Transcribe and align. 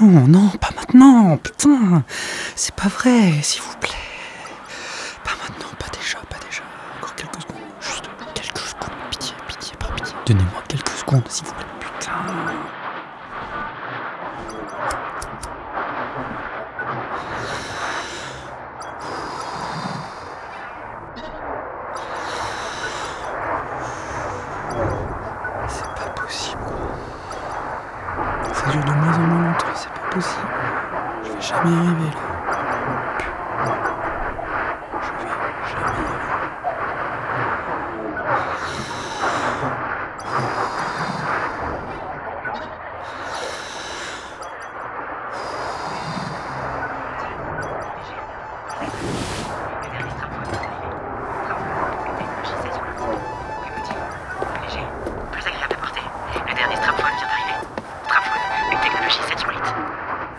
Non, 0.00 0.26
non, 0.26 0.48
pas 0.60 0.70
maintenant, 0.74 1.36
putain. 1.36 2.04
C'est 2.56 2.74
pas 2.74 2.88
vrai, 2.88 3.32
s'il 3.42 3.62
vous 3.62 3.76
plaît. 3.80 3.99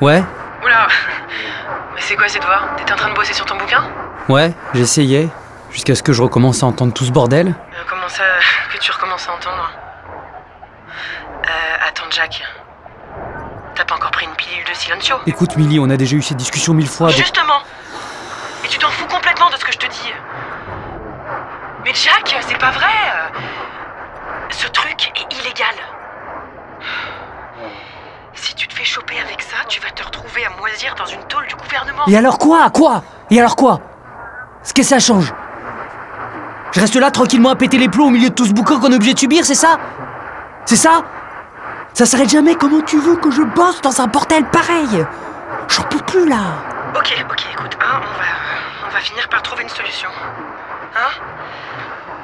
Ouais, 0.02 0.24
Oula. 0.64 0.88
Mais 1.96 2.02
c'est 2.02 2.16
quoi 2.16 2.28
cette 2.28 2.44
voix? 2.44 2.62
T'étais 2.78 2.94
en 2.94 2.96
train 2.96 3.10
de 3.10 3.16
bosser 3.16 3.34
sur 3.34 3.46
ton 3.46 3.56
bouquin? 3.56 3.84
Ouais, 4.30 4.54
j'essayais. 4.74 5.30
Jusqu'à 5.72 5.96
ce 5.96 6.04
que 6.04 6.12
je 6.12 6.22
recommence 6.22 6.64
à 6.64 6.66
entendre 6.66 6.94
tout 6.94 7.06
ce 7.06 7.12
bordel. 7.12 7.48
Euh, 7.50 7.78
Comment 7.90 8.10
ça 8.10 8.24
que 8.74 8.78
tu 8.78 8.92
recommences 8.92 9.28
à 9.30 9.34
entendre? 9.34 9.72
Euh, 11.46 11.88
attends 11.88 12.10
Jack. 12.10 12.44
T'as 13.76 13.86
pas 13.86 13.96
encore 13.96 14.12
pris 14.12 14.26
une 14.26 14.34
pilule 14.36 14.64
de 14.70 14.74
silencio? 14.74 15.16
Écoute, 15.28 15.56
Milly, 15.56 15.80
on 15.80 15.90
a 15.90 15.98
déjà 15.98 16.16
eu 16.18 16.22
cette 16.22 16.38
discussion 16.38 16.74
mille 16.74 16.90
fois. 16.90 17.08
donc- 17.08 17.16
Justement. 17.18 17.62
Et 18.66 18.68
tu 18.68 18.78
t'en 18.80 18.90
fous 18.90 19.06
complètement 19.08 19.50
de 19.50 19.56
ce 19.56 19.64
que 19.66 19.72
je 19.72 19.78
te 19.78 19.88
dis. 19.88 20.14
Mais 21.86 21.94
Jack, 21.94 22.36
c'est 22.42 22.58
pas 22.58 22.72
vrai. 22.72 22.86
Ce 24.50 24.68
truc 24.68 25.12
est 25.16 25.34
illégal 25.40 25.74
fais 28.82 28.86
choper 28.86 29.20
avec 29.20 29.42
ça, 29.42 29.58
tu 29.68 29.80
vas 29.80 29.92
te 29.92 30.04
retrouver 30.04 30.44
à 30.46 30.50
moisir 30.60 30.96
dans 30.96 31.06
une 31.06 31.22
tôle 31.26 31.46
du 31.48 31.56
gouvernement. 31.56 32.04
Et 32.08 32.18
alors 32.18 32.40
quoi? 32.40 32.70
Quoi? 32.72 33.04
Et 33.30 33.40
alors 33.40 33.56
quoi? 33.56 33.80
Ce 34.64 34.74
que 34.74 34.82
ça 34.82 35.00
change? 35.00 35.34
Je 36.72 36.80
reste 36.80 36.96
là 36.96 37.12
tranquillement 37.12 37.50
à 37.50 37.56
péter 37.56 37.78
les 37.78 37.90
plombs 37.90 38.08
au 38.08 38.10
milieu 38.10 38.30
de 38.30 38.34
tout 38.34 38.46
ce 38.46 38.54
boucan 38.54 38.80
qu'on 38.80 38.92
est 38.92 38.96
obligé 38.96 39.14
de 39.14 39.20
subir, 39.20 39.46
c'est 39.46 39.56
ça? 39.56 39.78
C'est 40.66 40.78
ça? 40.78 41.04
Ça 41.94 42.06
s'arrête 42.06 42.30
jamais. 42.30 42.56
Comment 42.56 42.82
tu 42.82 42.98
veux 42.98 43.18
que 43.18 43.30
je 43.30 43.44
bosse 43.44 43.82
dans 43.82 44.02
un 44.02 44.08
bordel 44.08 44.46
pareil? 44.46 45.06
J'en 45.68 45.84
peux 45.84 46.00
plus 46.00 46.28
là. 46.28 46.42
Ok, 46.96 47.26
ok, 47.30 47.46
écoute, 47.52 47.78
hein, 47.82 48.00
on 48.00 48.18
va, 48.18 48.88
on 48.88 48.94
va 48.94 49.00
finir 49.00 49.28
par 49.30 49.44
trouver 49.44 49.64
une 49.64 49.70
solution. 49.70 50.10
Hein? 50.96 51.22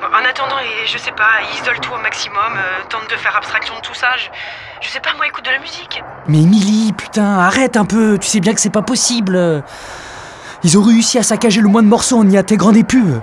En 0.04 0.30
attendant, 0.30 0.60
et 0.60 0.88
je 0.88 0.98
sais 0.98 1.12
pas, 1.12 1.42
isole-toi 1.60 1.98
au 1.98 2.02
maximum, 2.02 2.38
euh, 2.56 2.84
tente 2.90 3.10
de 3.10 3.16
faire 3.16 3.36
abstraction 3.36 3.76
de 3.76 3.82
tout 3.82 3.94
ça. 3.94 4.10
Je, 4.80 4.90
sais 4.90 5.00
pas, 5.00 5.10
moi, 5.16 5.28
écoute 5.28 5.46
de 5.46 5.50
la 5.50 5.60
musique. 5.60 6.04
Mais 6.28 6.42
Emily, 6.42 6.94
putain, 6.94 7.40
arrête 7.40 7.78
un 7.78 7.86
peu, 7.86 8.18
tu 8.20 8.28
sais 8.28 8.40
bien 8.40 8.54
que 8.54 8.62
c'est 8.62 8.70
pas 8.70 8.84
possible. 8.84 9.64
Ils 10.64 10.78
ont 10.78 10.84
réussi 10.84 11.18
à 11.18 11.24
saccager 11.24 11.62
le 11.62 11.70
moins 11.70 11.84
de 11.84 11.88
morceaux 11.88 12.18
en 12.18 12.28
y 12.30 12.38
intégrant 12.38 12.72
des 12.72 12.84
pubs. 12.84 13.22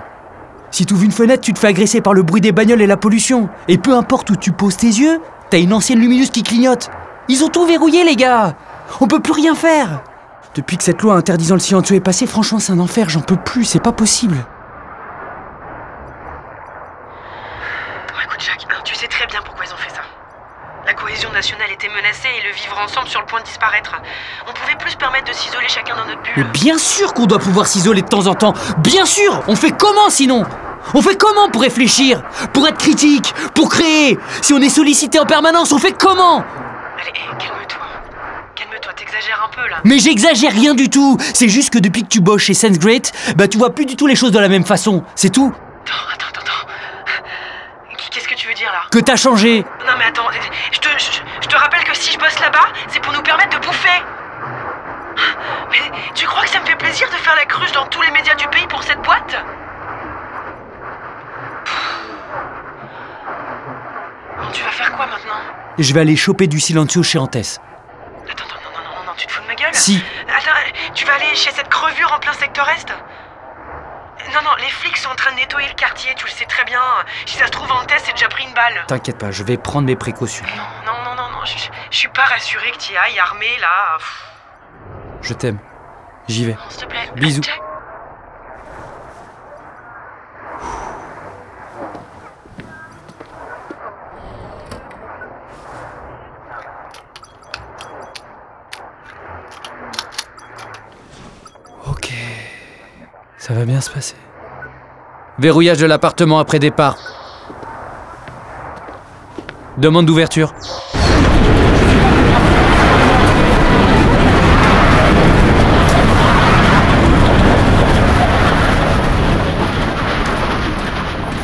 Si 0.71 0.85
tu 0.85 0.93
ouvres 0.93 1.03
une 1.03 1.11
fenêtre, 1.11 1.41
tu 1.41 1.53
te 1.53 1.59
fais 1.59 1.67
agresser 1.67 2.01
par 2.01 2.13
le 2.13 2.23
bruit 2.23 2.41
des 2.41 2.51
bagnoles 2.51 2.81
et 2.81 2.87
la 2.87 2.97
pollution. 2.97 3.49
Et 3.67 3.77
peu 3.77 3.93
importe 3.93 4.29
où 4.29 4.35
tu 4.35 4.51
poses 4.51 4.77
tes 4.77 4.87
yeux, 4.87 5.21
t'as 5.49 5.59
une 5.59 5.73
ancienne 5.73 5.99
lumineuse 5.99 6.31
qui 6.31 6.43
clignote. 6.43 6.89
Ils 7.27 7.43
ont 7.43 7.49
tout 7.49 7.65
verrouillé, 7.65 8.03
les 8.03 8.15
gars 8.15 8.55
On 8.99 9.07
peut 9.07 9.19
plus 9.19 9.33
rien 9.33 9.55
faire 9.55 10.03
Depuis 10.53 10.77
que 10.77 10.83
cette 10.83 11.01
loi 11.01 11.15
interdisant 11.15 11.55
le 11.55 11.61
silencieux 11.61 11.95
est 11.95 12.01
passée, 12.01 12.27
franchement, 12.27 12.59
c'est 12.59 12.73
un 12.73 12.79
enfer, 12.79 13.09
j'en 13.09 13.21
peux 13.21 13.37
plus, 13.37 13.63
c'est 13.63 13.79
pas 13.79 13.91
possible. 13.91 14.35
Écoute, 18.35 18.45
Jacques, 18.45 18.67
hein, 18.69 18.81
tu 18.83 18.95
sais 18.95 19.07
très 19.07 19.25
bien 19.27 19.39
pourquoi 19.43 19.65
ils 19.65 19.73
ont 19.73 19.77
fait 19.77 19.89
ça. 19.89 20.01
La 20.85 20.93
cohésion 20.93 21.31
nationale 21.31 21.71
était 21.71 21.89
menacée 21.89 22.27
et 22.39 22.47
le 22.47 22.53
vivre 22.53 22.77
ensemble 22.83 23.07
sur 23.07 23.19
le 23.19 23.25
point 23.25 23.39
de 23.39 23.45
disparaître. 23.45 23.95
On 24.47 24.53
pouvait 24.53 24.75
plus 24.75 24.91
se 24.91 24.97
permettre 24.97 25.27
de 25.27 25.33
s'isoler 25.33 25.67
chacun 25.67 25.95
dans 25.95 26.05
notre 26.05 26.19
Mais 26.37 26.43
bulle. 26.43 26.51
bien 26.51 26.77
sûr 26.77 27.13
qu'on 27.13 27.25
doit 27.25 27.39
pouvoir 27.39 27.65
s'isoler 27.65 28.01
de 28.03 28.07
temps 28.07 28.27
en 28.27 28.35
temps. 28.35 28.53
Bien 28.79 29.05
sûr 29.05 29.41
On 29.47 29.55
fait 29.55 29.71
comment 29.71 30.09
sinon? 30.09 30.43
On 30.93 31.01
fait 31.01 31.17
comment 31.17 31.49
pour 31.49 31.61
réfléchir 31.63 32.21
Pour 32.53 32.67
être 32.67 32.77
critique 32.77 33.33
Pour 33.55 33.69
créer? 33.69 34.19
Si 34.41 34.53
on 34.53 34.59
est 34.59 34.69
sollicité 34.69 35.17
en 35.17 35.25
permanence, 35.25 35.71
on 35.71 35.79
fait 35.79 35.93
comment? 35.93 36.43
Allez, 37.01 37.11
calme-toi. 37.39 37.87
Calme-toi, 38.53 38.93
t'exagères 38.93 39.43
un 39.43 39.55
peu 39.55 39.67
là. 39.67 39.77
Mais 39.85 39.97
j'exagère 39.97 40.51
rien 40.51 40.75
du 40.75 40.91
tout 40.91 41.17
C'est 41.33 41.49
juste 41.49 41.71
que 41.71 41.79
depuis 41.79 42.03
que 42.03 42.09
tu 42.09 42.21
bosses 42.21 42.43
chez 42.43 42.53
SenseGreat, 42.53 43.11
bah 43.35 43.47
tu 43.47 43.57
vois 43.57 43.71
plus 43.71 43.87
du 43.87 43.95
tout 43.95 44.05
les 44.05 44.15
choses 44.15 44.31
de 44.31 44.39
la 44.39 44.49
même 44.49 44.65
façon. 44.65 45.03
C'est 45.15 45.31
tout. 45.31 45.51
Attends, 45.83 45.95
attends, 46.13 46.24
que 48.95 49.01
t'as 49.01 49.17
changé. 49.17 49.65
Non 49.85 49.93
mais 49.97 50.05
attends, 50.05 50.29
je 50.71 50.79
te, 50.79 50.87
je, 50.97 51.21
je 51.41 51.47
te 51.47 51.55
rappelle 51.57 51.83
que 51.83 51.93
si 51.93 52.13
je 52.13 52.17
bosse 52.17 52.39
là-bas, 52.39 52.67
c'est 52.87 53.01
pour 53.01 53.11
nous 53.11 53.21
permettre 53.21 53.59
de 53.59 53.65
bouffer. 53.65 53.89
Mais 55.69 55.91
tu 56.13 56.25
crois 56.25 56.43
que 56.43 56.49
ça 56.49 56.61
me 56.61 56.65
fait 56.65 56.77
plaisir 56.77 57.09
de 57.09 57.15
faire 57.15 57.35
la 57.35 57.43
cruche 57.45 57.73
dans 57.73 57.85
tous 57.87 58.01
les 58.03 58.11
médias 58.11 58.35
du 58.35 58.47
pays 58.47 58.65
pour 58.67 58.83
cette 58.83 59.01
boîte? 59.01 59.35
Bon, 64.39 64.47
tu 64.53 64.63
vas 64.63 64.71
faire 64.71 64.91
quoi 64.93 65.07
maintenant? 65.07 65.41
Je 65.77 65.93
vais 65.93 65.99
aller 65.99 66.15
choper 66.15 66.47
du 66.47 66.61
silencio 66.61 67.03
chez 67.03 67.17
Antes. 67.17 67.35
Attends, 67.35 68.45
attends, 68.45 68.45
non, 68.63 68.71
non, 68.71 68.81
non, 68.81 68.95
non, 68.99 69.05
non, 69.07 69.13
tu 69.17 69.27
te 69.27 69.31
fous 69.33 69.41
de 69.41 69.47
ma 69.47 69.55
gueule? 69.55 69.73
Si. 69.73 70.01
Attends, 70.29 70.51
tu 70.93 71.05
vas 71.05 71.15
aller 71.15 71.35
chez 71.35 71.51
cette 71.51 71.67
crevure 71.67 72.13
en 72.13 72.19
plein 72.19 72.33
secteur 72.33 72.69
Est? 72.69 72.87
Non, 74.35 74.41
non, 74.41 74.55
les 74.57 74.69
flics 74.69 74.97
sont 74.97 75.11
en 75.11 75.15
train 75.15 75.31
de 75.31 75.37
nettoyer 75.37 75.69
le 75.69 75.75
quartier, 75.75 76.13
tu 76.17 76.25
le 76.25 76.29
sais 76.29 76.43
très 76.43 76.65
bien. 76.65 76.81
Si 77.25 77.37
ça 77.37 77.45
se 77.45 77.51
trouve, 77.51 77.71
Antès 77.71 77.99
s'est 77.99 78.11
déjà 78.11 78.27
pris 78.27 78.43
une 78.43 78.53
balle. 78.53 78.83
T'inquiète 78.85 79.17
pas, 79.17 79.31
je 79.31 79.43
vais 79.43 79.55
prendre 79.55 79.87
mes 79.87 79.95
précautions. 79.95 80.45
Non, 80.85 80.91
non, 81.05 81.15
non, 81.15 81.29
non, 81.29 81.45
je, 81.45 81.55
suis 81.89 82.09
pas 82.09 82.25
rassuré 82.25 82.69
que 82.71 82.77
t'y 82.77 82.97
ailles 82.97 83.17
armé 83.17 83.47
là. 83.61 83.97
Je 85.21 85.33
t'aime. 85.33 85.57
J'y 86.27 86.47
vais. 86.47 86.57
S'il 86.67 86.81
te 86.81 86.85
plaît. 86.87 87.09
Bisous. 87.15 87.43
Ok. 101.87 102.11
Ça 103.37 103.53
va 103.53 103.63
bien 103.63 103.79
se 103.79 103.89
passer. 103.89 104.15
Verrouillage 105.37 105.79
de 105.79 105.85
l'appartement 105.85 106.39
après 106.39 106.59
départ. 106.59 106.97
Demande 109.77 110.05
d'ouverture. 110.05 110.53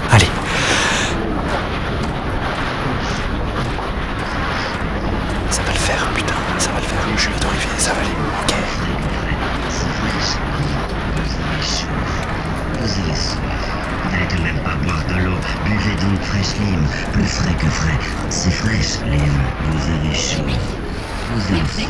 Allez. 0.10 0.26
Ça 5.50 5.62
va 5.64 5.72
le 5.72 5.78
faire, 5.78 6.08
putain, 6.16 6.34
ça 6.58 6.72
va 6.72 6.80
le 6.80 6.86
faire. 6.86 7.00
Je 7.18 7.28
vais 7.28 7.46
arriver, 7.46 7.68
ça 7.78 7.92
va 7.92 8.00
aller. 8.00 8.10
Ok. 8.44 8.54
Posez-les 12.80 13.14
Vous 14.04 14.12
n'allez 14.12 14.44
même 14.44 14.62
pas 14.64 14.76
boire 14.84 15.04
de 15.10 15.26
l'eau. 15.26 15.38
Buvez 15.66 15.96
donc 16.02 16.20
fraîche 16.22 16.56
lime. 16.60 16.86
Plus 17.14 17.26
frais 17.26 17.54
que 17.60 17.68
frais. 17.68 18.00
C'est 18.30 18.52
fraîche, 18.52 19.00
lime. 19.06 19.42
Vous 19.70 19.84
avez 19.92 20.16
chaud. 20.16 20.44
Posez-les 21.34 21.88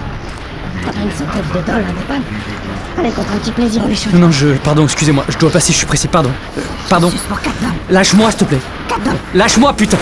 Une 0.81 1.10
pas 2.07 2.16
Allez, 3.00 3.12
prend 3.12 3.22
un 3.22 3.38
petit 3.38 3.51
plaisir, 3.51 3.81
les 3.88 3.95
choses. 3.95 4.13
Non, 4.13 4.19
non, 4.19 4.31
je. 4.31 4.48
Pardon, 4.63 4.83
excusez-moi, 4.83 5.24
je 5.30 5.38
dois 5.38 5.50
passer, 5.51 5.72
je 5.74 5.78
suis 5.78 5.86
pressé, 5.86 6.07
pardon. 6.07 6.31
Euh, 6.57 6.62
Pardon. 6.89 7.10
Juste 7.10 7.25
pour 7.25 7.39
4 7.39 7.56
balles. 7.62 7.69
Lâche-moi, 7.89 8.30
s'il 8.31 8.39
te 8.39 8.44
plaît. 8.45 8.60
4 8.88 9.01
balles. 9.01 9.18
Lâche-moi, 9.33 9.74
putain 9.74 9.98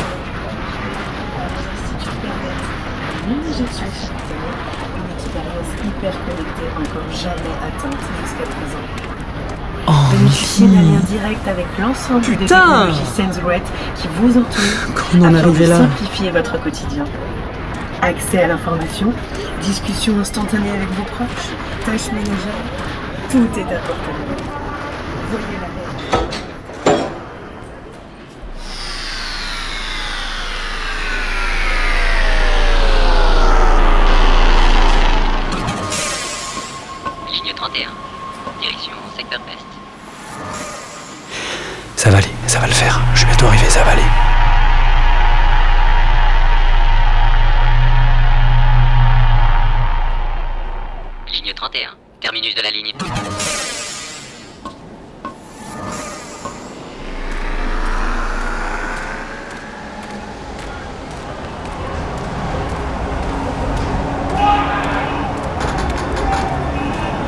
hyper 6.00 6.14
connectée 6.26 6.70
encore 6.78 7.12
jamais 7.12 7.56
atteinte 7.68 8.00
jusqu'à 8.22 8.44
présent. 8.44 8.84
Oh, 9.88 9.92
Bénéficiez 10.12 10.68
d'un 10.68 10.82
lien 10.82 11.00
direct 11.08 11.48
avec 11.48 11.66
l'ensemble 11.80 12.22
des 12.22 12.46
technologies 12.46 13.02
qui 13.96 14.08
vous 14.20 14.38
entourent 14.38 14.94
Comment 14.96 15.26
on 15.26 15.30
en 15.30 15.34
est 15.34 15.40
afin 15.40 15.48
arrivé 15.48 15.66
de 15.66 15.70
là 15.70 15.78
simplifier 15.78 16.32
votre 16.32 16.62
quotidien. 16.62 17.06
Accès 18.02 18.42
à 18.44 18.48
l'information, 18.48 19.12
discussion 19.62 20.20
instantanée 20.20 20.72
avec 20.72 20.90
vos 20.92 21.04
proches, 21.04 21.50
tâches 21.86 22.12
ménagères, 22.14 22.64
tout 23.30 23.48
est 23.58 23.76
à 23.76 23.80
portée 23.80 24.14
de 24.14 24.30
main. 24.30 24.38
Voyez 25.30 25.79
terminus 52.20 52.56
de 52.56 52.62
la 52.62 52.72
ligne. 52.72 52.94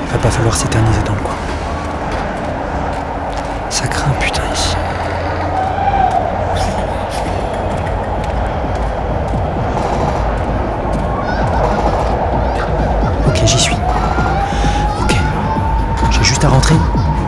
Il 0.04 0.12
va 0.12 0.18
pas 0.18 0.30
falloir 0.30 0.56
s'éterniser 0.56 1.02
dans 1.04 1.16
le 1.16 1.21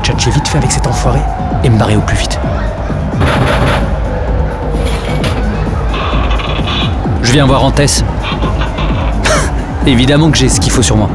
rentrer, 0.03 0.31
vite 0.31 0.47
fait 0.47 0.57
avec 0.57 0.71
cet 0.71 0.87
enfoiré 0.87 1.19
et 1.63 1.69
me 1.69 1.77
barrer 1.77 1.95
au 1.95 2.01
plus 2.01 2.17
vite. 2.17 2.39
Je 7.21 7.31
viens 7.31 7.45
voir 7.45 7.63
Antès. 7.63 8.03
Évidemment 9.87 10.29
que 10.31 10.37
j'ai 10.37 10.49
ce 10.49 10.59
qu'il 10.59 10.71
faut 10.71 10.81
sur 10.81 10.97
moi. 10.97 11.09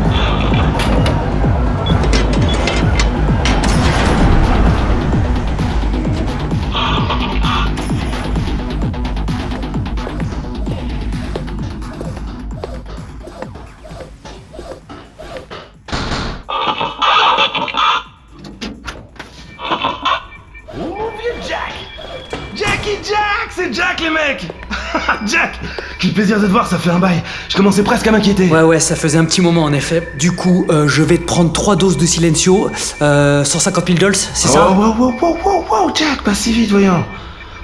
Jack 25.28 25.60
Quel 25.98 26.12
plaisir 26.12 26.40
de 26.40 26.46
te 26.46 26.50
voir, 26.50 26.66
ça 26.66 26.78
fait 26.78 26.90
un 26.90 26.98
bail. 26.98 27.22
Je 27.48 27.56
commençais 27.56 27.82
presque 27.82 28.06
à 28.06 28.12
m'inquiéter. 28.12 28.48
Ouais, 28.48 28.62
ouais, 28.62 28.80
ça 28.80 28.96
faisait 28.96 29.18
un 29.18 29.24
petit 29.24 29.40
moment 29.40 29.64
en 29.64 29.72
effet. 29.72 30.12
Du 30.18 30.32
coup, 30.32 30.66
euh, 30.70 30.88
je 30.88 31.02
vais 31.02 31.18
te 31.18 31.24
prendre 31.24 31.52
3 31.52 31.76
doses 31.76 31.96
de 31.96 32.06
Silencio, 32.06 32.70
euh, 33.02 33.44
150 33.44 33.86
000 33.86 33.98
dollars, 33.98 34.16
c'est 34.16 34.48
ça? 34.48 34.68
Oh, 34.70 34.74
wow, 34.74 34.94
wow, 34.96 35.14
wow, 35.20 35.38
wow, 35.44 35.64
wow, 35.70 35.92
Jack, 35.94 36.22
pas 36.22 36.34
si 36.34 36.52
vite, 36.52 36.70
voyons. 36.70 37.04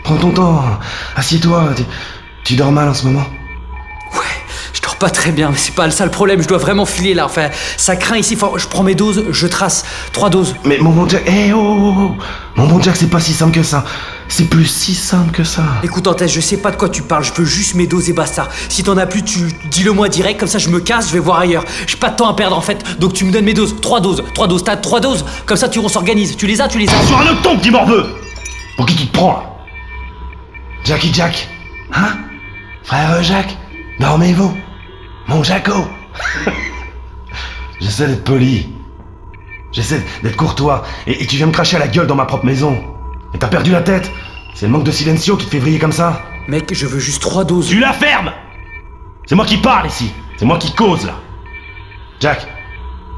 Prends 0.02 0.16
ton 0.16 0.30
temps. 0.30 0.62
Assieds-toi. 1.16 1.70
Tu, 1.76 1.82
tu 2.44 2.54
dors 2.56 2.70
mal 2.70 2.88
en 2.88 2.94
ce 2.94 3.06
moment 3.06 3.24
Ouais, 4.12 4.20
je 4.74 4.82
dors 4.82 4.96
pas 4.96 5.08
très 5.10 5.32
bien, 5.32 5.50
mais 5.50 5.56
c'est 5.56 5.74
pas 5.74 5.90
ça 5.90 6.04
le 6.04 6.10
problème, 6.10 6.42
je 6.42 6.48
dois 6.48 6.58
vraiment 6.58 6.84
filer 6.84 7.14
là. 7.14 7.24
Enfin, 7.24 7.48
ça 7.76 7.96
craint 7.96 8.18
ici, 8.18 8.36
je 8.56 8.66
prends 8.66 8.82
mes 8.82 8.94
doses, 8.94 9.24
je 9.30 9.46
trace. 9.46 9.84
3 10.12 10.28
doses. 10.30 10.54
Mais 10.64 10.78
mon 10.78 10.90
bon 10.90 11.08
Jack, 11.08 11.22
eh 11.26 11.52
oh, 11.54 11.58
oh, 11.58 11.94
oh. 11.96 12.16
Mon 12.56 12.66
bon 12.66 12.82
Jack, 12.82 12.96
c'est 12.96 13.08
pas 13.10 13.20
si 13.20 13.32
simple 13.32 13.52
que 13.52 13.62
ça. 13.62 13.84
C'est 14.28 14.48
plus 14.48 14.64
si 14.66 14.94
simple 14.94 15.30
que 15.32 15.44
ça. 15.44 15.62
Écoute, 15.82 16.06
Antès, 16.06 16.28
je 16.28 16.40
sais 16.40 16.56
pas 16.56 16.70
de 16.70 16.76
quoi 16.76 16.88
tu 16.88 17.02
parles, 17.02 17.24
je 17.24 17.32
veux 17.34 17.44
juste 17.44 17.74
mes 17.74 17.86
doses 17.86 18.08
et 18.08 18.12
basta. 18.12 18.48
Si 18.68 18.82
t'en 18.82 18.96
as 18.96 19.06
plus, 19.06 19.22
tu 19.22 19.38
dis-le 19.70 19.92
moi 19.92 20.08
direct, 20.08 20.40
comme 20.40 20.48
ça 20.48 20.58
je 20.58 20.70
me 20.70 20.80
casse, 20.80 21.08
je 21.08 21.12
vais 21.12 21.18
voir 21.20 21.38
ailleurs. 21.40 21.64
J'ai 21.86 21.96
pas 21.96 22.10
de 22.10 22.16
temps 22.16 22.28
à 22.28 22.34
perdre 22.34 22.56
en 22.56 22.60
fait, 22.60 22.98
donc 22.98 23.12
tu 23.12 23.24
me 23.24 23.30
donnes 23.30 23.44
mes 23.44 23.54
doses. 23.54 23.76
3 23.80 24.00
doses, 24.00 24.24
3 24.34 24.48
doses, 24.48 24.64
t'as 24.64 24.76
3 24.76 25.00
doses, 25.00 25.24
comme 25.46 25.56
ça 25.56 25.68
tu 25.68 25.78
on 25.78 25.88
s'organise. 25.88 26.36
Tu 26.36 26.46
les 26.46 26.60
as, 26.60 26.68
tu 26.68 26.78
les 26.78 26.88
as. 26.88 27.06
Sur 27.06 27.18
un 27.18 27.26
autre 27.28 27.42
ton, 27.42 27.58
petit 27.58 27.70
morveux 27.70 28.06
Pour 28.76 28.86
qui 28.86 28.96
tu 28.96 29.06
te 29.06 29.12
prends, 29.12 29.32
là? 29.34 29.42
Jackie 30.84 31.12
Jack 31.12 31.48
Hein? 31.92 32.16
Frère 32.82 33.22
Jacques 33.22 33.56
Dormez-vous 34.00 34.54
Mon 35.28 35.42
Jaco 35.42 35.86
J'essaie 37.80 38.06
d'être 38.08 38.24
poli. 38.24 38.68
J'essaie 39.72 40.02
d'être 40.22 40.36
courtois. 40.36 40.84
Et, 41.06 41.22
et 41.22 41.26
tu 41.26 41.36
viens 41.36 41.46
me 41.46 41.52
cracher 41.52 41.76
à 41.76 41.80
la 41.80 41.88
gueule 41.88 42.06
dans 42.06 42.14
ma 42.14 42.24
propre 42.24 42.44
maison. 42.46 42.82
Et 43.34 43.38
t'as 43.38 43.48
perdu 43.48 43.72
la 43.72 43.82
tête 43.82 44.10
C'est 44.54 44.66
le 44.66 44.72
manque 44.72 44.84
de 44.84 44.90
silencio 44.90 45.36
qui 45.36 45.46
te 45.46 45.50
fait 45.50 45.58
vriller 45.58 45.78
comme 45.78 45.92
ça 45.92 46.22
Mec, 46.46 46.72
je 46.72 46.86
veux 46.86 47.00
juste 47.00 47.22
3 47.22 47.44
doses. 47.44 47.68
Tu 47.68 47.80
la 47.80 47.92
fermes 47.92 48.32
C'est 49.26 49.34
moi 49.34 49.46
qui 49.46 49.56
parle 49.56 49.86
ici. 49.86 50.12
C'est 50.36 50.44
moi 50.44 50.58
qui 50.58 50.72
cause 50.74 51.06
là. 51.06 51.14
Jack, 52.20 52.46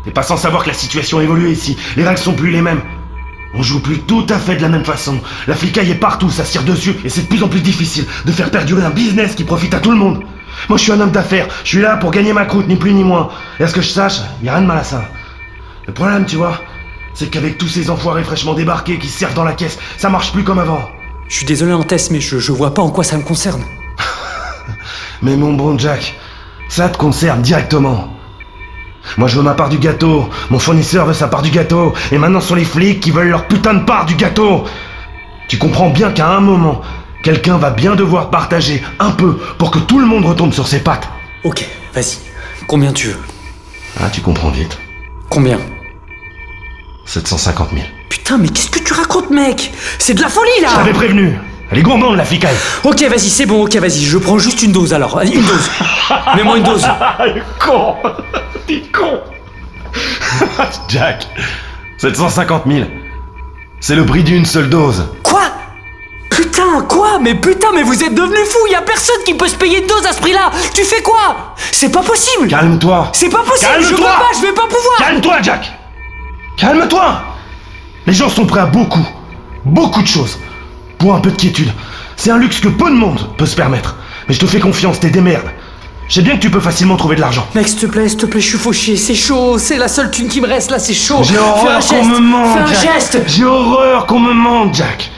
t'es 0.04 0.10
pas 0.10 0.22
sans 0.22 0.36
savoir 0.36 0.62
que 0.62 0.68
la 0.68 0.74
situation 0.74 1.18
a 1.18 1.22
évolué 1.22 1.50
ici. 1.50 1.76
Les 1.96 2.04
règles 2.04 2.20
sont 2.20 2.32
plus 2.34 2.50
les 2.50 2.62
mêmes. 2.62 2.82
On 3.54 3.62
joue 3.62 3.80
plus 3.80 4.00
tout 4.00 4.26
à 4.28 4.38
fait 4.38 4.56
de 4.56 4.62
la 4.62 4.68
même 4.68 4.84
façon. 4.84 5.18
La 5.46 5.54
flicaille 5.54 5.90
est 5.90 5.94
partout, 5.94 6.30
ça 6.30 6.44
se 6.44 6.52
tire 6.52 6.64
dessus, 6.64 6.94
et 7.04 7.08
c'est 7.08 7.22
de 7.22 7.28
plus 7.28 7.42
en 7.42 7.48
plus 7.48 7.60
difficile 7.60 8.04
de 8.24 8.32
faire 8.32 8.50
perdurer 8.50 8.84
un 8.84 8.90
business 8.90 9.34
qui 9.34 9.44
profite 9.44 9.72
à 9.72 9.80
tout 9.80 9.90
le 9.90 9.96
monde. 9.96 10.22
Moi, 10.68 10.78
je 10.78 10.82
suis 10.82 10.92
un 10.92 11.00
homme 11.00 11.10
d'affaires. 11.10 11.48
Je 11.64 11.68
suis 11.68 11.80
là 11.80 11.96
pour 11.96 12.10
gagner 12.10 12.32
ma 12.32 12.44
croûte, 12.44 12.68
ni 12.68 12.76
plus 12.76 12.92
ni 12.92 13.04
moins. 13.04 13.28
Et 13.58 13.64
à 13.64 13.68
ce 13.68 13.74
que 13.74 13.80
je 13.80 13.88
sache, 13.88 14.20
y 14.42 14.48
a 14.48 14.52
rien 14.52 14.62
de 14.62 14.66
mal 14.66 14.78
à 14.78 14.84
ça. 14.84 15.08
Le 15.86 15.92
problème, 15.92 16.26
tu 16.26 16.36
vois, 16.36 16.60
c'est 17.16 17.30
qu'avec 17.30 17.56
tous 17.56 17.66
ces 17.66 17.90
enfoirés 17.90 18.22
fraîchement 18.22 18.52
débarqués 18.52 18.98
qui 18.98 19.08
se 19.08 19.18
servent 19.18 19.34
dans 19.34 19.42
la 19.42 19.54
caisse, 19.54 19.78
ça 19.96 20.10
marche 20.10 20.32
plus 20.32 20.44
comme 20.44 20.58
avant. 20.58 20.86
Je 21.28 21.36
suis 21.36 21.46
désolé, 21.46 21.72
Antès, 21.72 22.10
mais 22.10 22.20
je, 22.20 22.38
je 22.38 22.52
vois 22.52 22.74
pas 22.74 22.82
en 22.82 22.90
quoi 22.90 23.02
ça 23.04 23.16
me 23.16 23.22
concerne. 23.22 23.64
Mais 25.22 25.34
mon 25.34 25.54
bon 25.54 25.78
Jack, 25.78 26.14
ça 26.68 26.88
te 26.90 26.98
concerne 26.98 27.40
directement. 27.40 28.12
Moi 29.16 29.28
je 29.28 29.36
veux 29.36 29.42
ma 29.42 29.54
part 29.54 29.70
du 29.70 29.78
gâteau, 29.78 30.28
mon 30.50 30.58
fournisseur 30.58 31.06
veut 31.06 31.14
sa 31.14 31.28
part 31.28 31.40
du 31.40 31.50
gâteau, 31.50 31.94
et 32.12 32.18
maintenant 32.18 32.40
ce 32.40 32.48
sont 32.48 32.54
les 32.54 32.64
flics 32.64 33.00
qui 33.00 33.12
veulent 33.12 33.30
leur 33.30 33.46
putain 33.46 33.74
de 33.74 33.84
part 33.84 34.04
du 34.04 34.14
gâteau. 34.14 34.64
Tu 35.48 35.58
comprends 35.58 35.90
bien 35.90 36.10
qu'à 36.10 36.28
un 36.28 36.40
moment, 36.40 36.82
quelqu'un 37.22 37.56
va 37.56 37.70
bien 37.70 37.94
devoir 37.94 38.30
partager 38.30 38.82
un 38.98 39.12
peu 39.12 39.38
pour 39.58 39.70
que 39.70 39.78
tout 39.78 40.00
le 40.00 40.06
monde 40.06 40.26
retombe 40.26 40.52
sur 40.52 40.66
ses 40.66 40.80
pattes. 40.80 41.08
Ok, 41.44 41.66
vas-y. 41.94 42.18
Combien 42.66 42.92
tu 42.92 43.08
veux? 43.08 43.20
Ah, 44.00 44.10
tu 44.12 44.20
comprends 44.20 44.50
vite. 44.50 44.76
Combien? 45.30 45.58
750 47.06 47.70
000. 47.72 47.82
Putain, 48.08 48.38
mais 48.38 48.48
qu'est-ce 48.48 48.70
que 48.70 48.80
tu 48.80 48.92
racontes, 48.92 49.30
mec? 49.30 49.72
C'est 49.98 50.14
de 50.14 50.20
la 50.20 50.28
folie 50.28 50.50
Je 50.58 50.62
là 50.62 50.68
t'avais 50.74 50.92
prévenu. 50.92 51.38
Elle 51.70 51.78
est 51.78 51.82
gourmande 51.82 52.16
la 52.16 52.24
flicaille. 52.24 52.54
Ok, 52.84 53.02
vas-y, 53.02 53.28
c'est 53.28 53.46
bon, 53.46 53.64
ok, 53.64 53.74
vas-y, 53.76 54.04
je 54.04 54.18
prends 54.18 54.38
juste 54.38 54.62
une 54.62 54.72
dose 54.72 54.92
alors. 54.92 55.20
Une 55.22 55.42
dose. 55.42 55.70
Mets-moi 56.36 56.58
une 56.58 56.62
dose. 56.64 56.84
Ah, 56.84 57.16
le 57.26 57.42
con 57.58 57.96
T'es 58.66 58.82
con 58.92 59.20
Jack 60.88 61.26
750 61.98 62.64
000. 62.66 62.86
C'est 63.80 63.96
le 63.96 64.04
prix 64.04 64.22
d'une 64.22 64.44
seule 64.44 64.68
dose. 64.68 65.06
Quoi? 65.22 65.42
Putain, 66.30 66.82
quoi? 66.88 67.18
Mais 67.20 67.34
putain, 67.34 67.68
mais 67.74 67.82
vous 67.82 68.02
êtes 68.02 68.14
devenu 68.14 68.44
fou 68.44 68.58
Y 68.70 68.74
a 68.74 68.82
personne 68.82 69.16
qui 69.24 69.34
peut 69.34 69.48
se 69.48 69.54
payer 69.54 69.80
une 69.80 69.86
dose 69.86 70.04
à 70.06 70.12
ce 70.12 70.20
prix-là 70.20 70.50
Tu 70.74 70.84
fais 70.84 71.02
quoi? 71.02 71.54
C'est 71.72 71.90
pas 71.90 72.02
possible 72.02 72.48
Calme-toi. 72.48 73.10
C'est 73.12 73.28
pas 73.28 73.42
possible 73.42 73.70
Je 73.80 73.88
peux 73.90 73.96
Calme-toi 73.96 74.08
pas, 74.08 74.36
je 74.36 74.46
vais 74.46 74.52
pas 74.52 74.66
pouvoir 74.66 74.98
Calme-toi, 74.98 75.36
Jack 75.42 75.72
Calme-toi 76.56 77.22
Les 78.06 78.12
gens 78.12 78.28
sont 78.28 78.46
prêts 78.46 78.60
à 78.60 78.66
beaucoup, 78.66 79.06
beaucoup 79.64 80.02
de 80.02 80.06
choses. 80.06 80.38
Pour 80.98 81.14
un 81.14 81.20
peu 81.20 81.30
de 81.30 81.36
quiétude. 81.36 81.70
C'est 82.16 82.30
un 82.30 82.38
luxe 82.38 82.60
que 82.60 82.68
peu 82.68 82.88
de 82.90 82.94
monde 82.96 83.28
peut 83.36 83.46
se 83.46 83.54
permettre. 83.54 83.96
Mais 84.26 84.34
je 84.34 84.40
te 84.40 84.46
fais 84.46 84.58
confiance, 84.60 84.98
t'es 84.98 85.10
des 85.10 85.20
merdes. 85.20 85.50
Je 86.08 86.14
sais 86.14 86.22
bien 86.22 86.36
que 86.36 86.40
tu 86.40 86.50
peux 86.50 86.60
facilement 86.60 86.96
trouver 86.96 87.16
de 87.16 87.20
l'argent. 87.20 87.46
Mec, 87.54 87.68
s'il 87.68 87.78
te 87.78 87.86
plaît, 87.86 88.08
s'il 88.08 88.18
te 88.18 88.26
plaît, 88.26 88.40
je 88.40 88.46
suis 88.46 88.58
fauché, 88.58 88.96
c'est 88.96 89.14
chaud, 89.14 89.58
c'est 89.58 89.76
la 89.76 89.88
seule 89.88 90.10
thune 90.10 90.28
qui 90.28 90.40
me 90.40 90.46
reste 90.46 90.70
là, 90.70 90.78
c'est 90.78 90.94
chaud 90.94 91.22
J'ai 91.22 91.36
horreur 91.36 91.80
geste, 91.80 91.90
qu'on 91.90 92.04
me 92.04 92.54
Fais 92.54 92.60
un 92.60 92.66
Jack. 92.66 92.94
geste 92.94 93.22
J'ai 93.26 93.44
horreur 93.44 94.06
qu'on 94.06 94.20
me 94.20 94.32
mente, 94.32 94.74
Jack. 94.74 95.10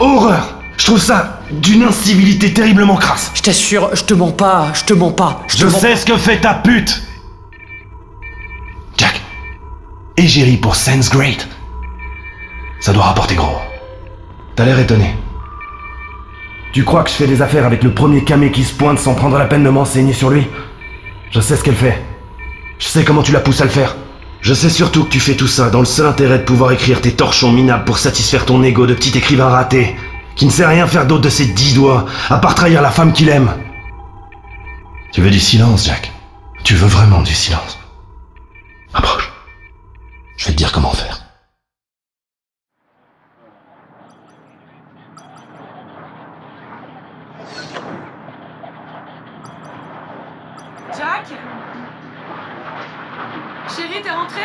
Horreur. 0.00 0.58
Je 0.76 0.86
trouve 0.86 1.00
ça 1.00 1.40
d'une 1.52 1.84
incivilité 1.84 2.52
terriblement 2.52 2.96
crasse. 2.96 3.30
Je 3.34 3.42
t'assure, 3.42 3.90
je 3.94 4.02
te 4.02 4.14
mens 4.14 4.32
pas, 4.32 4.68
je 4.74 4.84
te 4.84 4.92
mens 4.92 5.12
pas. 5.12 5.42
Je 5.48 5.68
sais 5.68 5.94
ce 5.94 6.04
que 6.04 6.16
fait 6.16 6.40
ta 6.40 6.54
pute. 6.54 7.02
Égérie 10.16 10.58
pour 10.58 10.76
Sense 10.76 11.10
Great. 11.10 11.48
Ça 12.80 12.92
doit 12.92 13.04
rapporter 13.04 13.34
gros. 13.34 13.60
T'as 14.54 14.64
l'air 14.66 14.78
étonné. 14.78 15.14
Tu 16.74 16.84
crois 16.84 17.02
que 17.02 17.10
je 17.10 17.14
fais 17.14 17.26
des 17.26 17.40
affaires 17.40 17.64
avec 17.64 17.82
le 17.82 17.94
premier 17.94 18.22
camé 18.22 18.50
qui 18.50 18.64
se 18.64 18.74
pointe 18.74 18.98
sans 18.98 19.14
prendre 19.14 19.38
la 19.38 19.46
peine 19.46 19.64
de 19.64 19.70
m'enseigner 19.70 20.12
sur 20.12 20.30
lui? 20.30 20.46
Je 21.30 21.40
sais 21.40 21.56
ce 21.56 21.64
qu'elle 21.64 21.76
fait. 21.76 22.02
Je 22.78 22.86
sais 22.86 23.04
comment 23.04 23.22
tu 23.22 23.32
la 23.32 23.40
pousses 23.40 23.62
à 23.62 23.64
le 23.64 23.70
faire. 23.70 23.96
Je 24.42 24.52
sais 24.52 24.68
surtout 24.68 25.04
que 25.04 25.10
tu 25.10 25.20
fais 25.20 25.34
tout 25.34 25.46
ça 25.46 25.70
dans 25.70 25.78
le 25.78 25.86
seul 25.86 26.06
intérêt 26.06 26.38
de 26.38 26.44
pouvoir 26.44 26.72
écrire 26.72 27.00
tes 27.00 27.12
torchons 27.12 27.52
minables 27.52 27.84
pour 27.84 27.98
satisfaire 27.98 28.44
ton 28.44 28.62
ego 28.62 28.86
de 28.86 28.94
petit 28.94 29.16
écrivain 29.16 29.48
raté, 29.48 29.96
qui 30.36 30.44
ne 30.44 30.50
sait 30.50 30.66
rien 30.66 30.86
faire 30.86 31.06
d'autre 31.06 31.22
de 31.22 31.28
ses 31.30 31.46
dix 31.46 31.74
doigts, 31.74 32.06
à 32.28 32.38
part 32.38 32.54
trahir 32.54 32.82
la 32.82 32.90
femme 32.90 33.12
qu'il 33.12 33.28
aime. 33.28 33.52
Tu 35.12 35.22
veux 35.22 35.30
du 35.30 35.40
silence, 35.40 35.86
Jack? 35.86 36.12
Tu 36.64 36.74
veux 36.74 36.88
vraiment 36.88 37.22
du 37.22 37.32
silence? 37.32 37.78
Approche. 38.92 39.31
Je 40.42 40.48
vais 40.48 40.54
te 40.54 40.58
dire 40.58 40.72
comment 40.72 40.90
faire. 40.90 41.20
Jack? 50.98 51.26
Chérie, 53.68 54.02
t'es 54.02 54.10
rentrée? 54.10 54.40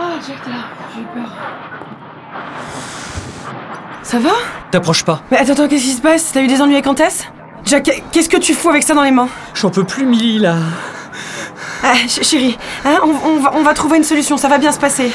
Oh, 0.00 0.02
Jack, 0.26 0.42
t'es 0.42 0.50
là. 0.50 0.56
J'ai 0.92 1.00
eu 1.00 1.04
peur. 1.04 1.32
Ça 4.02 4.18
va? 4.18 4.30
T'approches 4.72 5.04
pas. 5.04 5.22
Mais 5.30 5.36
attends, 5.36 5.52
attends, 5.52 5.68
qu'est-ce 5.68 5.84
qui 5.84 5.92
se 5.92 6.02
passe? 6.02 6.32
T'as 6.32 6.42
eu 6.42 6.48
des 6.48 6.60
ennuis 6.60 6.74
avec 6.74 6.88
Antès? 6.88 7.28
Jack, 7.72 8.02
qu'est-ce 8.12 8.28
que 8.28 8.36
tu 8.36 8.52
fous 8.52 8.68
avec 8.68 8.82
ça 8.82 8.92
dans 8.92 9.02
les 9.02 9.10
mains 9.10 9.30
J'en 9.54 9.70
peux 9.70 9.84
plus, 9.84 10.04
Milly, 10.04 10.38
là. 10.38 10.56
Ah, 11.82 11.94
ch- 12.06 12.22
chérie, 12.22 12.58
hein, 12.84 12.98
on, 13.02 13.30
on 13.30 13.40
va, 13.40 13.52
on 13.54 13.62
va 13.62 13.72
trouver 13.72 13.96
une 13.96 14.04
solution, 14.04 14.36
ça 14.36 14.46
va 14.48 14.58
bien 14.58 14.72
se 14.72 14.78
passer. 14.78 15.10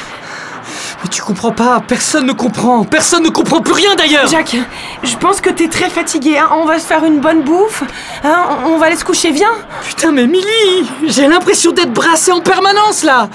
Mais 1.04 1.08
tu 1.08 1.22
comprends 1.22 1.52
pas, 1.52 1.80
personne 1.86 2.26
ne 2.26 2.32
comprend, 2.32 2.82
personne 2.82 3.22
ne 3.22 3.28
comprend 3.28 3.60
plus 3.60 3.72
rien 3.72 3.94
d'ailleurs 3.94 4.26
Jack, 4.26 4.56
je 5.04 5.16
pense 5.16 5.40
que 5.40 5.48
t'es 5.50 5.68
très 5.68 5.88
fatigué, 5.88 6.36
hein. 6.36 6.48
on 6.56 6.64
va 6.64 6.80
se 6.80 6.86
faire 6.86 7.04
une 7.04 7.20
bonne 7.20 7.42
bouffe, 7.42 7.84
hein, 8.24 8.46
on, 8.66 8.70
on 8.72 8.78
va 8.78 8.86
aller 8.86 8.96
se 8.96 9.04
coucher, 9.04 9.30
viens 9.30 9.52
Putain, 9.86 10.10
mais 10.10 10.26
Milly 10.26 10.90
J'ai 11.06 11.28
l'impression 11.28 11.70
d'être 11.70 11.92
brassé 11.92 12.32
en 12.32 12.40
permanence, 12.40 13.04
là 13.04 13.28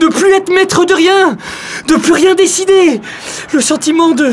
De 0.00 0.06
plus 0.08 0.32
être 0.32 0.52
maître 0.52 0.84
de 0.84 0.94
rien 0.94 1.36
De 1.88 1.94
plus 1.96 2.12
rien 2.12 2.34
décider 2.34 3.00
Le 3.52 3.60
sentiment 3.60 4.10
de... 4.10 4.32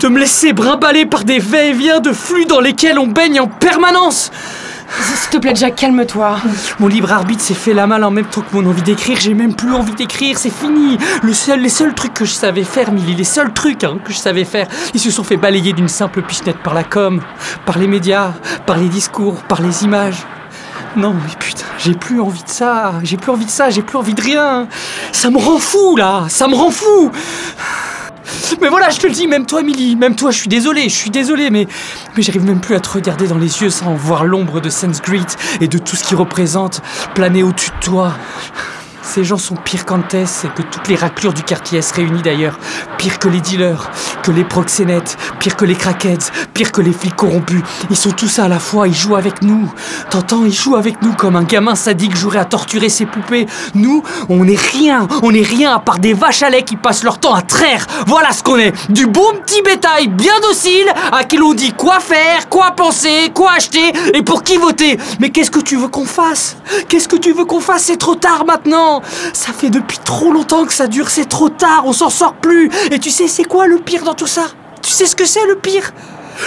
de 0.00 0.08
me 0.08 0.18
laisser 0.18 0.52
brimballer 0.52 1.06
par 1.06 1.24
des 1.24 1.38
va-et-vient 1.38 2.00
de 2.00 2.12
flux 2.12 2.44
dans 2.44 2.60
lesquels 2.60 2.98
on 2.98 3.06
baigne 3.06 3.40
en 3.40 3.46
permanence 3.46 4.30
S'il 5.00 5.30
te 5.30 5.38
plaît, 5.38 5.54
Jack, 5.54 5.76
calme-toi. 5.76 6.36
Mon 6.78 6.88
libre 6.88 7.12
arbitre 7.12 7.42
s'est 7.42 7.54
fait 7.54 7.74
la 7.74 7.86
malle 7.86 8.04
en 8.04 8.10
même 8.10 8.26
temps 8.26 8.42
que 8.42 8.54
mon 8.54 8.68
envie 8.68 8.82
d'écrire. 8.82 9.18
J'ai 9.20 9.34
même 9.34 9.54
plus 9.54 9.72
envie 9.72 9.94
d'écrire, 9.94 10.38
c'est 10.38 10.52
fini. 10.52 10.98
Le 11.22 11.32
seul, 11.32 11.60
les 11.60 11.68
seuls 11.68 11.94
trucs 11.94 12.14
que 12.14 12.24
je 12.24 12.32
savais 12.32 12.64
faire, 12.64 12.92
Milly, 12.92 13.14
les 13.14 13.24
seuls 13.24 13.52
trucs 13.52 13.84
hein, 13.84 13.98
que 14.04 14.12
je 14.12 14.18
savais 14.18 14.44
faire, 14.44 14.68
ils 14.92 15.00
se 15.00 15.10
sont 15.10 15.24
fait 15.24 15.36
balayer 15.36 15.72
d'une 15.72 15.88
simple 15.88 16.22
pichenette 16.22 16.58
par 16.58 16.74
la 16.74 16.84
com, 16.84 17.20
par 17.66 17.78
les 17.78 17.86
médias, 17.86 18.32
par 18.66 18.76
les 18.76 18.88
discours, 18.88 19.36
par 19.48 19.62
les 19.62 19.84
images. 19.84 20.26
Non, 20.96 21.12
mais 21.12 21.34
putain, 21.38 21.64
j'ai 21.78 21.94
plus 21.94 22.20
envie 22.20 22.42
de 22.42 22.48
ça. 22.48 22.94
J'ai 23.02 23.16
plus 23.16 23.30
envie 23.32 23.46
de 23.46 23.50
ça. 23.50 23.70
J'ai 23.70 23.82
plus 23.82 23.98
envie 23.98 24.14
de 24.14 24.22
rien. 24.22 24.68
Ça 25.12 25.30
me 25.30 25.38
rend 25.38 25.58
fou 25.58 25.96
là. 25.96 26.26
Ça 26.28 26.46
me 26.48 26.54
rend 26.54 26.70
fou. 26.70 27.10
Mais 28.60 28.68
voilà, 28.68 28.90
je 28.90 28.98
te 29.00 29.06
le 29.06 29.12
dis, 29.12 29.26
même 29.26 29.46
toi, 29.46 29.62
Milly, 29.62 29.96
même 29.96 30.16
toi, 30.16 30.30
je 30.30 30.38
suis 30.38 30.48
désolé, 30.48 30.88
je 30.88 30.94
suis 30.94 31.10
désolé, 31.10 31.50
mais, 31.50 31.66
mais 32.16 32.22
j'arrive 32.22 32.44
même 32.44 32.60
plus 32.60 32.74
à 32.74 32.80
te 32.80 32.88
regarder 32.88 33.26
dans 33.26 33.38
les 33.38 33.62
yeux 33.62 33.70
sans 33.70 33.94
voir 33.94 34.24
l'ombre 34.24 34.60
de 34.60 34.70
Sense 34.70 35.00
et 35.60 35.68
de 35.68 35.78
tout 35.78 35.96
ce 35.96 36.04
qu'il 36.04 36.16
représente 36.16 36.80
planer 37.14 37.42
au-dessus 37.42 37.70
de 37.70 37.84
toi. 37.84 38.12
Ces 39.04 39.22
gens 39.22 39.36
sont 39.36 39.54
pires 39.54 39.84
qu'Antès 39.84 40.44
et 40.44 40.48
que 40.48 40.62
toutes 40.62 40.88
les 40.88 40.96
raclures 40.96 41.34
du 41.34 41.42
quartier 41.42 41.78
S 41.78 41.92
réunies 41.92 42.22
d'ailleurs. 42.22 42.58
Pire 42.98 43.18
que 43.18 43.28
les 43.28 43.40
dealers, 43.40 43.90
que 44.22 44.30
les 44.30 44.44
proxénètes, 44.44 45.16
pire 45.38 45.56
que 45.56 45.64
les 45.64 45.74
crackheads, 45.74 46.32
pire 46.52 46.72
que 46.72 46.80
les 46.80 46.92
flics 46.92 47.14
corrompus. 47.14 47.62
Ils 47.90 47.96
sont 47.96 48.10
tous 48.10 48.38
à 48.38 48.48
la 48.48 48.58
fois, 48.58 48.88
ils 48.88 48.94
jouent 48.94 49.14
avec 49.14 49.42
nous. 49.42 49.72
T'entends, 50.10 50.44
ils 50.44 50.52
jouent 50.52 50.76
avec 50.76 51.02
nous 51.02 51.12
comme 51.12 51.36
un 51.36 51.44
gamin 51.44 51.74
sadique 51.74 52.16
jouerait 52.16 52.38
à 52.38 52.44
torturer 52.44 52.88
ses 52.88 53.06
poupées. 53.06 53.46
Nous, 53.74 54.02
on 54.28 54.44
n'est 54.44 54.56
rien, 54.56 55.06
on 55.22 55.30
n'est 55.30 55.42
rien 55.42 55.74
à 55.74 55.78
part 55.78 55.98
des 55.98 56.14
vaches 56.14 56.42
à 56.42 56.50
lait 56.50 56.62
qui 56.62 56.76
passent 56.76 57.04
leur 57.04 57.18
temps 57.18 57.34
à 57.34 57.42
traire. 57.42 57.86
Voilà 58.06 58.32
ce 58.32 58.42
qu'on 58.42 58.58
est. 58.58 58.72
Du 58.90 59.06
bon 59.06 59.34
petit 59.44 59.62
bétail 59.62 60.08
bien 60.08 60.40
docile 60.40 60.88
à 61.12 61.24
qui 61.24 61.36
l'on 61.36 61.52
dit 61.52 61.72
quoi 61.72 62.00
faire, 62.00 62.48
quoi 62.48 62.72
penser, 62.72 63.30
quoi 63.34 63.52
acheter 63.52 63.92
et 64.14 64.22
pour 64.22 64.42
qui 64.42 64.56
voter. 64.56 64.98
Mais 65.20 65.30
qu'est-ce 65.30 65.50
que 65.50 65.60
tu 65.60 65.76
veux 65.76 65.88
qu'on 65.88 66.06
fasse? 66.06 66.56
Qu'est-ce 66.88 67.08
que 67.08 67.16
tu 67.16 67.32
veux 67.32 67.44
qu'on 67.44 67.60
fasse? 67.60 67.84
C'est 67.84 67.98
trop 67.98 68.14
tard 68.14 68.44
maintenant. 68.46 68.93
Ça 69.32 69.52
fait 69.52 69.70
depuis 69.70 69.98
trop 69.98 70.32
longtemps 70.32 70.64
que 70.64 70.74
ça 70.74 70.86
dure, 70.86 71.10
c'est 71.10 71.28
trop 71.28 71.48
tard, 71.48 71.82
on 71.86 71.92
s'en 71.92 72.10
sort 72.10 72.34
plus. 72.34 72.70
Et 72.90 72.98
tu 72.98 73.10
sais, 73.10 73.28
c'est 73.28 73.44
quoi 73.44 73.66
le 73.66 73.78
pire 73.78 74.04
dans 74.04 74.14
tout 74.14 74.26
ça? 74.26 74.46
Tu 74.82 74.90
sais 74.90 75.06
ce 75.06 75.16
que 75.16 75.24
c'est 75.24 75.46
le 75.46 75.56
pire? 75.56 75.92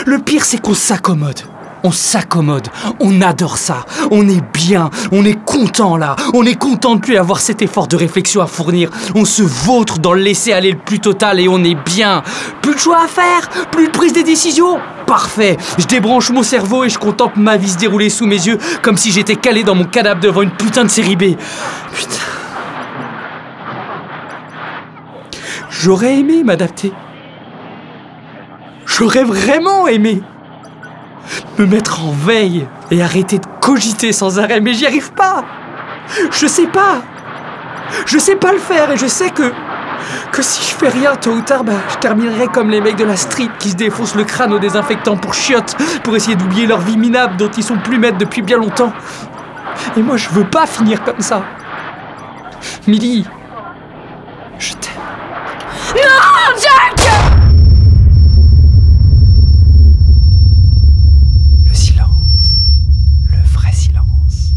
Le 0.06 0.20
pire, 0.20 0.46
c'est 0.46 0.62
qu'on 0.62 0.74
s'accommode. 0.74 1.42
On 1.84 1.92
s'accommode, 1.92 2.68
on 3.00 3.22
adore 3.22 3.58
ça, 3.58 3.86
on 4.10 4.28
est 4.28 4.42
bien, 4.52 4.90
on 5.12 5.24
est 5.24 5.40
content 5.46 5.96
là, 5.96 6.16
on 6.34 6.44
est 6.44 6.56
content 6.56 6.96
de 6.96 7.02
plus 7.02 7.18
avoir 7.18 7.40
cet 7.40 7.62
effort 7.62 7.88
de 7.88 7.96
réflexion 7.96 8.42
à 8.42 8.48
fournir, 8.48 8.90
on 9.14 9.26
se 9.26 9.44
vautre 9.44 10.00
dans 10.00 10.14
le 10.14 10.22
laisser 10.22 10.54
aller 10.54 10.72
le 10.72 10.80
plus 10.80 11.00
total 11.00 11.40
et 11.40 11.48
on 11.48 11.64
est 11.64 11.76
bien. 11.76 12.24
Plus 12.64 12.74
de 12.74 12.80
choix 12.80 13.04
à 13.04 13.08
faire, 13.08 13.48
plus 13.72 13.88
de 13.88 13.92
prise 13.92 14.12
des 14.12 14.24
décisions. 14.24 14.80
Parfait, 15.06 15.56
je 15.78 15.86
débranche 15.86 16.32
mon 16.32 16.44
cerveau 16.44 16.84
et 16.84 16.90
je 16.90 16.98
contemple 16.98 17.40
ma 17.40 17.58
vie 17.58 17.70
se 17.70 17.78
dérouler 17.78 18.10
sous 18.10 18.26
mes 18.26 18.48
yeux 18.48 18.58
comme 18.82 18.98
si 18.98 19.12
j'étais 19.12 19.36
calé 19.36 19.64
dans 19.64 19.76
mon 19.76 19.86
cadavre 19.86 20.20
devant 20.20 20.42
une 20.42 20.52
putain 20.52 20.84
de 20.84 20.90
série 20.90 21.16
B. 21.16 21.36
Putain. 21.94 22.37
J'aurais 25.80 26.18
aimé 26.18 26.44
m'adapter. 26.44 26.92
J'aurais 28.88 29.24
vraiment 29.24 29.88
aimé 29.88 30.24
me 31.60 31.68
mettre 31.68 32.04
en 32.04 32.12
veille 32.12 32.68
et 32.90 33.04
arrêter 33.04 33.38
de 33.38 33.46
cogiter 33.62 34.12
sans 34.12 34.40
arrêt, 34.40 34.60
mais 34.60 34.74
j'y 34.74 34.88
arrive 34.88 35.12
pas. 35.12 35.46
Je 36.32 36.48
sais 36.48 36.66
pas. 36.66 37.04
Je 38.08 38.18
sais 38.18 38.36
pas 38.36 38.54
le 38.54 38.58
faire 38.58 38.92
et 38.92 38.98
je 38.98 39.06
sais 39.06 39.30
que 39.30 39.52
que 40.32 40.42
si 40.42 40.62
je 40.62 40.76
fais 40.76 40.90
rien 40.90 41.16
tôt 41.16 41.32
ou 41.32 41.42
tard, 41.42 41.64
bah, 41.64 41.74
je 41.90 41.98
terminerai 41.98 42.48
comme 42.48 42.70
les 42.70 42.82
mecs 42.82 42.96
de 42.96 43.04
la 43.04 43.16
street 43.16 43.50
qui 43.60 43.70
se 43.70 43.76
défoncent 43.76 44.16
le 44.16 44.24
crâne 44.24 44.54
au 44.54 44.60
désinfectant 44.60 45.16
pour 45.16 45.34
chiottes, 45.34 45.76
pour 46.04 46.16
essayer 46.16 46.36
d'oublier 46.36 46.66
leur 46.66 46.80
vie 46.80 46.98
minable 46.98 47.38
dont 47.38 47.50
ils 47.50 47.64
sont 47.64 47.78
plus 47.78 48.00
maîtres 48.00 48.18
depuis 48.18 48.42
bien 48.42 48.58
longtemps. 48.58 48.94
Et 49.96 50.02
moi, 50.02 50.18
je 50.18 50.30
veux 50.30 50.46
pas 50.46 50.66
finir 50.66 51.04
comme 51.04 51.22
ça. 51.22 51.44
Milly, 52.88 53.26
je 54.60 54.74
t'aime. 54.74 54.97
Le 61.66 61.74
silence. 61.74 62.62
Le 63.32 63.42
vrai 63.54 63.72
silence. 63.72 64.52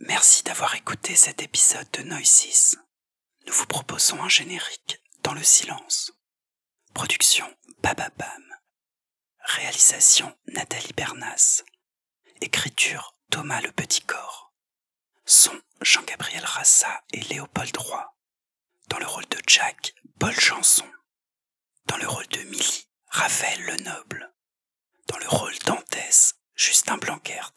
Merci 0.00 0.42
d'avoir 0.42 0.74
écouté 0.74 1.14
cet 1.14 1.42
épisode 1.42 1.86
de 1.92 2.02
Noisis. 2.02 2.76
Nous 3.46 3.52
vous 3.52 3.66
proposons 3.66 4.20
un 4.22 4.28
générique 4.28 5.00
dans 5.22 5.34
le 5.34 5.42
silence. 5.44 6.10
Production 6.94 7.46
Bababam. 7.82 8.42
Réalisation 9.44 10.36
Nathalie 10.48 10.92
Bernas. 10.96 11.62
Écriture 12.40 13.14
Thomas 13.30 13.60
Le 13.60 13.70
Petit 13.70 14.02
Corps. 14.02 14.49
Son 15.32 15.62
Jean-Gabriel 15.80 16.44
Rassa 16.44 17.04
et 17.12 17.20
Léopold 17.20 17.76
Roy. 17.76 18.16
Dans 18.88 18.98
le 18.98 19.06
rôle 19.06 19.28
de 19.28 19.38
Jack, 19.46 19.94
Paul 20.18 20.34
Chanson. 20.34 20.90
Dans 21.86 21.98
le 21.98 22.08
rôle 22.08 22.26
de 22.26 22.40
Milly, 22.40 22.88
Raphaël 23.06 23.62
Lenoble. 23.62 24.34
Dans 25.06 25.18
le 25.18 25.28
rôle 25.28 25.56
d'Antès, 25.60 26.34
Justin 26.56 26.96
Blanquert. 26.96 27.52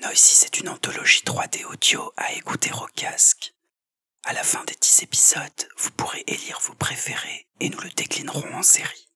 Noisis 0.00 0.34
c'est 0.34 0.58
une 0.58 0.70
anthologie 0.70 1.22
3D 1.24 1.66
audio 1.66 2.12
à 2.16 2.32
écouter 2.32 2.72
au 2.72 2.86
casque. 2.96 3.54
À 4.24 4.32
la 4.32 4.42
fin 4.42 4.64
des 4.64 4.74
10 4.74 5.04
épisodes, 5.04 5.68
vous 5.76 5.92
pourrez 5.92 6.24
élire 6.26 6.58
vos 6.62 6.74
préférés 6.74 7.46
et 7.60 7.70
nous 7.70 7.78
le 7.78 7.90
déclinerons 7.90 8.54
en 8.54 8.64
série. 8.64 9.08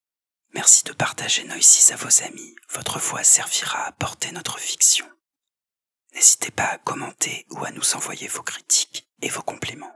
Merci 0.55 0.85
de 0.85 0.93
partager 0.93 1.43
Noisis 1.43 1.91
à 1.91 1.97
vos 1.97 2.23
amis, 2.23 2.55
votre 2.69 3.01
voix 3.01 3.25
servira 3.25 3.87
à 3.87 3.91
porter 3.93 4.31
notre 4.31 4.61
fiction. 4.61 5.11
N'hésitez 6.15 6.50
pas 6.50 6.65
à 6.65 6.79
commenter 6.79 7.47
ou 7.50 7.65
à 7.65 7.71
nous 7.71 7.95
envoyer 7.95 8.29
vos 8.29 8.43
critiques 8.43 9.09
et 9.23 9.29
vos 9.29 9.43
compléments. 9.43 9.95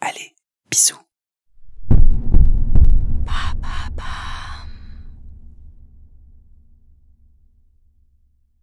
Allez, 0.00 0.34
bisous. 0.70 1.00